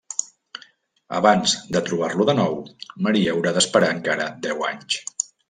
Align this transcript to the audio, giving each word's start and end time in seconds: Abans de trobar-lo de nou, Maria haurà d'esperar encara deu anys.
Abans 1.17 1.53
de 1.75 1.81
trobar-lo 1.89 2.27
de 2.31 2.35
nou, 2.39 2.57
Maria 3.09 3.37
haurà 3.37 3.53
d'esperar 3.59 3.93
encara 3.99 4.27
deu 4.49 4.67
anys. 4.73 4.99